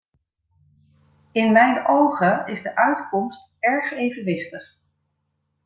In 1.31 1.51
mijn 1.51 1.85
ogen 1.87 2.47
is 2.47 2.61
de 2.61 2.75
uitkomst 2.75 3.51
erg 3.59 3.91
evenwichtig. 3.93 4.77